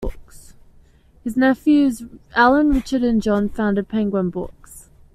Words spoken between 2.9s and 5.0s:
and John, founded Penguin Books.